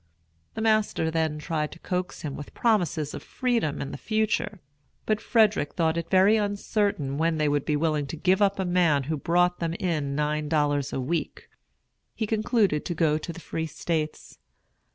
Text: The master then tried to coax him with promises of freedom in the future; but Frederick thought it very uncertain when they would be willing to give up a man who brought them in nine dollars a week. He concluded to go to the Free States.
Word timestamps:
The 0.55 0.63
master 0.63 1.11
then 1.11 1.37
tried 1.37 1.71
to 1.73 1.77
coax 1.77 2.23
him 2.23 2.35
with 2.35 2.55
promises 2.55 3.13
of 3.13 3.21
freedom 3.21 3.79
in 3.83 3.91
the 3.91 3.99
future; 3.99 4.59
but 5.05 5.21
Frederick 5.21 5.75
thought 5.75 5.95
it 5.95 6.09
very 6.09 6.37
uncertain 6.37 7.19
when 7.19 7.37
they 7.37 7.47
would 7.47 7.65
be 7.65 7.75
willing 7.75 8.07
to 8.07 8.15
give 8.17 8.41
up 8.41 8.57
a 8.57 8.65
man 8.65 9.03
who 9.03 9.15
brought 9.17 9.59
them 9.59 9.75
in 9.75 10.15
nine 10.15 10.49
dollars 10.49 10.91
a 10.91 10.99
week. 10.99 11.49
He 12.15 12.25
concluded 12.25 12.83
to 12.85 12.95
go 12.95 13.19
to 13.19 13.31
the 13.31 13.39
Free 13.39 13.67
States. 13.67 14.39